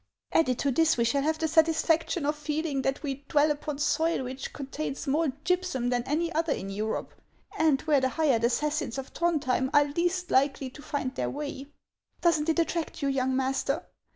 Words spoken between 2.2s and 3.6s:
of feeling that we dwell